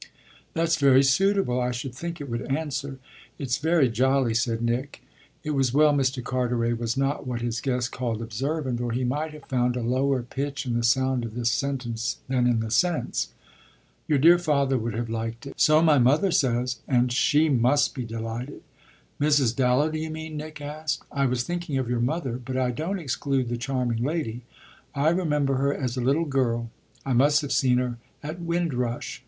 [0.55, 1.61] "That's very suitable.
[1.61, 2.97] I should think it would answer."
[3.37, 5.03] "It's very jolly," said Nick.
[5.43, 6.23] It was well Mr.
[6.23, 10.23] Carteret was not what his guest called observant, or he might have found a lower
[10.23, 13.27] pitch in the sound of this sentence than in the sense.
[14.07, 18.03] "Your dear father would have liked it." "So my mother says." "And she must be
[18.03, 18.63] delighted."
[19.19, 19.55] "Mrs.
[19.55, 21.03] Dallow, do you mean?" Nick asked.
[21.11, 22.41] "I was thinking of your mother.
[22.43, 24.41] But I don't exclude the charming lady.
[24.95, 26.71] I remember her as a little girl.
[27.05, 29.19] I must have seen her at Windrush.